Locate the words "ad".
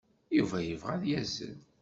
0.95-1.03